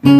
Hello 0.00 0.14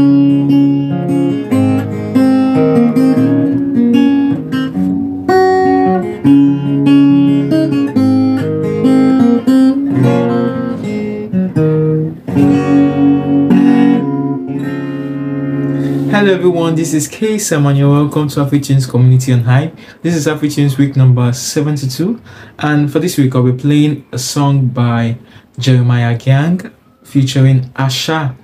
everyone, 16.34 16.74
this 16.74 16.92
is 16.92 17.06
K 17.06 17.38
Sam 17.38 17.66
and 17.66 17.78
you're 17.78 17.88
welcome 17.88 18.26
to 18.28 18.40
AfriTunes 18.40 18.90
Community 18.90 19.32
on 19.32 19.44
Hive. 19.44 19.78
This 20.02 20.16
is 20.16 20.26
AfriTunes 20.26 20.76
week 20.76 20.96
number 20.96 21.32
72 21.32 22.20
and 22.58 22.90
for 22.90 22.98
this 22.98 23.16
week 23.16 23.32
I'll 23.36 23.44
be 23.44 23.52
playing 23.52 24.08
a 24.10 24.18
song 24.18 24.66
by 24.66 25.18
Jeremiah 25.56 26.18
Gyang 26.18 26.72
featuring 27.04 27.72
Asa 27.76 28.36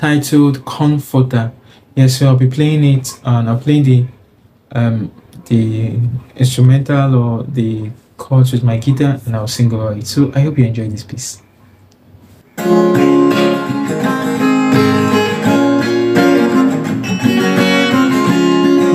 titled 0.00 0.64
Comforter. 0.64 1.52
Yes, 1.94 2.22
I'll 2.22 2.34
be 2.34 2.48
playing 2.48 2.84
it 2.84 3.20
and 3.22 3.50
I'll 3.50 3.60
play 3.60 3.82
the 3.82 4.06
um 4.72 5.12
the 5.46 5.98
instrumental 6.36 7.14
or 7.14 7.42
the 7.42 7.90
chords 8.16 8.52
with 8.52 8.62
my 8.62 8.78
guitar 8.78 9.20
and 9.26 9.36
I'll 9.36 9.46
sing 9.46 9.72
over 9.74 9.92
it. 9.92 10.06
So 10.06 10.32
I 10.34 10.40
hope 10.40 10.56
you 10.58 10.64
enjoy 10.64 10.88
this 10.88 11.04
piece. 11.04 11.42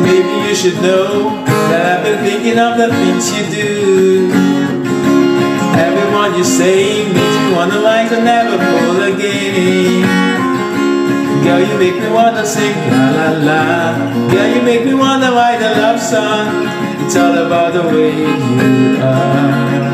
Maybe 0.07 0.33
you 0.47 0.55
should 0.55 0.81
know 0.81 1.29
that 1.69 1.99
I've 1.99 2.03
been 2.03 2.19
thinking 2.25 2.57
of 2.57 2.77
the 2.79 2.89
things 2.89 3.25
you 3.35 3.43
do. 3.53 4.31
Everyone 5.77 6.33
you 6.35 6.43
say 6.43 7.05
makes 7.13 7.37
me 7.43 7.53
wonder 7.53 7.81
why 7.83 8.07
I 8.09 8.19
never 8.23 8.57
fall 8.57 9.01
again. 9.03 10.04
Girl, 11.45 11.61
you 11.61 11.77
make 11.77 11.93
me 12.01 12.09
wanna 12.09 12.43
sing 12.43 12.73
la 12.89 13.05
la 13.17 13.27
la. 13.47 13.61
Girl, 14.31 14.49
you 14.55 14.61
make 14.63 14.83
me 14.83 14.95
wonder 14.95 15.29
why 15.29 15.55
the 15.61 15.69
love 15.79 16.01
song. 16.01 16.65
It's 17.05 17.15
all 17.15 17.37
about 17.37 17.73
the 17.73 17.83
way 17.83 18.09
you 18.17 18.97
are. 18.97 19.85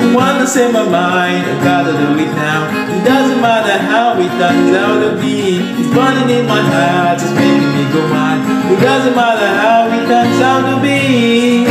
I 0.00 0.14
wanna 0.16 0.46
say 0.46 0.72
my 0.72 0.88
mind, 0.88 1.44
I 1.44 1.54
gotta 1.62 1.92
do 1.92 2.16
it 2.24 2.32
now. 2.32 2.62
It 2.96 3.04
doesn't 3.04 3.42
matter 3.42 3.76
how 3.76 4.16
it 4.18 4.32
turns 4.40 4.72
out 4.74 4.98
to 5.04 5.20
be. 5.20 5.60
It's 5.80 5.92
burning 5.94 6.30
in 6.32 6.46
my 6.46 6.62
heart, 6.64 7.20
it's 7.20 7.32
making 7.36 7.72
me 7.76 7.84
go 7.92 8.00
mad. 8.08 8.40
It 8.72 8.80
doesn't 8.80 9.14
matter 9.14 9.50
how 9.60 9.80
it 9.96 10.04
turns 10.08 10.40
out 10.40 10.64
to 10.70 10.76
be. 10.80 11.66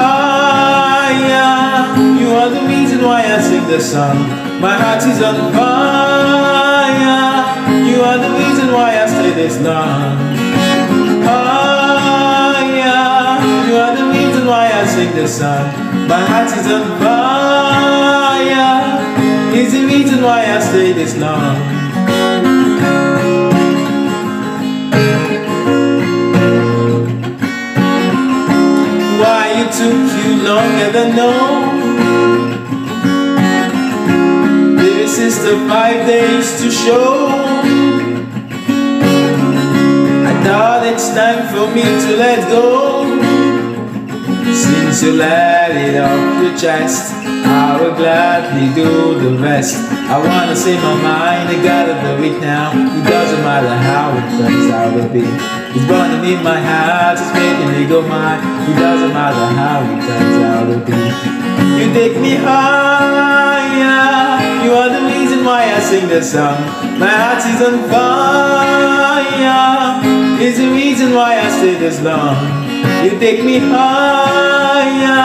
Ah, 0.00 1.10
yeah, 1.28 2.18
you 2.20 2.28
are 2.40 2.48
the 2.48 2.62
reason 2.72 3.04
why 3.04 3.20
I 3.20 3.38
sing 3.42 3.66
the 3.68 3.80
song. 3.80 4.16
My 4.64 4.74
heart 4.80 5.04
is 5.04 5.20
on 5.20 5.52
fire. 5.52 6.09
You 7.88 8.02
are 8.02 8.18
the 8.18 8.30
reason 8.42 8.72
why 8.72 8.90
I 9.02 9.06
stay 9.06 9.32
this 9.34 9.60
long. 9.60 10.18
Ah, 11.26 12.60
yeah, 12.82 13.68
you 13.68 13.76
are 13.76 13.94
the 13.96 14.06
reason 14.16 14.46
why 14.46 14.66
I 14.72 14.84
sing 14.86 15.12
this 15.14 15.38
song. 15.38 15.66
My 16.08 16.20
heart 16.30 16.50
is 16.58 16.66
on 16.76 16.84
fire. 17.00 18.76
Is 19.54 19.72
the 19.72 19.84
reason 19.86 20.22
why 20.22 20.40
I 20.56 20.60
stay 20.60 20.92
this 20.92 21.16
long. 21.16 21.80
Took 29.70 29.86
you 29.86 30.42
longer 30.42 30.90
than 30.90 31.14
known 31.14 31.69
Five 35.50 36.06
days 36.06 36.62
to 36.62 36.70
show. 36.70 37.26
I 40.30 40.32
thought 40.44 40.86
it's 40.86 41.08
time 41.14 41.48
for 41.52 41.66
me 41.74 41.82
to 41.82 42.16
let 42.16 42.48
go. 42.48 43.04
Since 44.52 45.02
you 45.02 45.12
let 45.14 45.70
it 45.72 46.00
off 46.00 46.42
your 46.42 46.56
chest 46.56 47.20
I 47.50 47.80
will 47.80 47.96
gladly 47.96 48.72
do 48.74 49.18
the 49.18 49.42
rest. 49.42 49.74
I 50.06 50.18
wanna 50.18 50.54
say 50.54 50.76
my 50.76 50.94
mind, 51.02 51.48
I 51.48 51.58
gotta 51.62 51.94
do 51.98 52.22
it 52.22 52.40
now. 52.40 52.70
It 52.70 53.04
doesn't 53.10 53.42
matter 53.42 53.74
how 53.90 54.14
it 54.14 54.26
turns 54.38 54.70
out 54.70 54.94
to 54.94 55.08
be. 55.08 55.26
It's 55.74 55.86
burning 55.86 56.24
in 56.32 56.42
my 56.44 56.60
heart, 56.60 57.18
it's 57.18 57.32
making 57.34 57.70
me 57.74 57.88
go 57.88 58.02
mad. 58.02 58.38
It 58.70 58.78
doesn't 58.78 59.12
matter 59.12 59.46
how 59.58 59.82
it 59.82 59.98
turns 60.06 60.36
out 60.46 60.66
to 60.70 60.78
be. 60.86 61.40
You 61.78 61.92
take 61.92 62.20
me 62.20 62.36
higher 62.36 63.80
You 64.64 64.72
are 64.74 64.90
the 64.90 65.09
reason 65.40 65.46
why 65.46 65.72
I 65.72 65.80
sing 65.80 66.08
this 66.08 66.32
song. 66.32 66.58
My 66.98 67.08
heart 67.08 67.38
is 67.48 67.62
on 67.62 67.88
fire. 67.88 69.30
It's 70.42 70.58
the 70.58 70.68
reason 70.68 71.14
why 71.14 71.38
I 71.38 71.48
stay 71.48 71.76
this 71.78 72.00
long. 72.02 72.36
You 73.04 73.18
take 73.18 73.42
me 73.44 73.58
higher. 73.58 75.16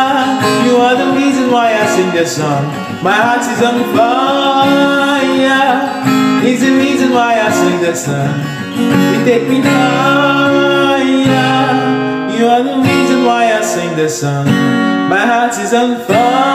You 0.65 0.77
are 0.77 0.95
the 0.95 1.11
reason 1.19 1.51
why 1.51 1.73
I 1.73 1.85
sing 1.87 2.11
this 2.11 2.35
song. 2.37 2.63
My 3.03 3.11
heart 3.13 3.41
is 3.41 3.61
on 3.61 3.83
fire. 3.95 5.25
It's 6.47 6.61
the 6.61 6.71
reason 6.71 7.11
why 7.11 7.39
I 7.41 7.51
sing 7.51 7.81
this 7.81 8.05
song. 8.05 8.39
You 8.71 9.25
take 9.25 9.49
me 9.49 9.59
higher. 9.59 10.95
You 12.37 12.47
are 12.47 12.63
the 12.63 12.77
reason 12.77 13.25
why 13.25 13.51
I 13.51 13.61
sing 13.61 13.95
this 13.97 14.21
song. 14.21 14.45
My 15.09 15.25
heart 15.25 15.57
is 15.59 15.73
on 15.73 15.99
fire 16.05 16.54